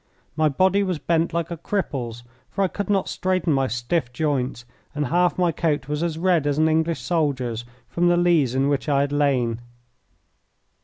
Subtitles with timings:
[0.35, 4.65] My body was bent like a cripple's, for I could not straighten my stiff joints,
[4.95, 8.67] and half my coat was as red as an English soldier's from the lees in
[8.67, 9.59] which I had lain.